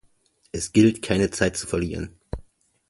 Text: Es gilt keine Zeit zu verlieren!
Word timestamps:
Es 0.51 0.71
gilt 0.73 1.03
keine 1.03 1.29
Zeit 1.29 1.55
zu 1.55 1.67
verlieren! 1.67 2.15